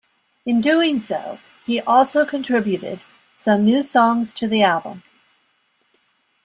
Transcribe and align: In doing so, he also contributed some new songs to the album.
In 0.47 0.61
doing 0.61 0.97
so, 0.97 1.37
he 1.63 1.79
also 1.79 2.25
contributed 2.25 3.01
some 3.35 3.63
new 3.63 3.83
songs 3.83 4.33
to 4.33 4.47
the 4.47 4.63
album. 4.63 5.03